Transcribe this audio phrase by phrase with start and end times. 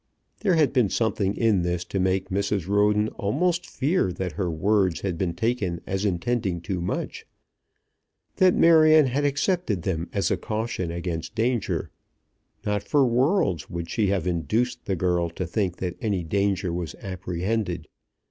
[0.39, 2.67] There had been something in this to make Mrs.
[2.67, 7.27] Roden almost fear that her words had been taken as intending too much,
[8.37, 11.91] that Marion had accepted them as a caution against danger.
[12.65, 16.95] Not for worlds would she have induced the girl to think that any danger was
[17.03, 17.87] apprehended.